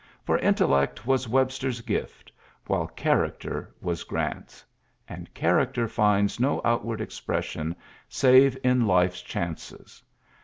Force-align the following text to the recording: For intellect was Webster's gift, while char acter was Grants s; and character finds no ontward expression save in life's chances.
For 0.23 0.39
intellect 0.39 1.05
was 1.05 1.29
Webster's 1.29 1.81
gift, 1.81 2.31
while 2.65 2.89
char 2.97 3.17
acter 3.19 3.67
was 3.83 4.03
Grants 4.03 4.63
s; 4.63 4.65
and 5.07 5.31
character 5.35 5.87
finds 5.87 6.39
no 6.39 6.59
ontward 6.61 7.01
expression 7.01 7.75
save 8.09 8.57
in 8.63 8.87
life's 8.87 9.21
chances. 9.21 10.01